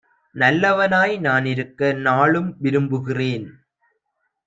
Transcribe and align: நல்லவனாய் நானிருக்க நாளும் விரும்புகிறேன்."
நல்லவனாய் 0.35 1.15
நானிருக்க 1.19 1.93
நாளும் 1.99 2.55
விரும்புகிறேன்." 2.59 3.47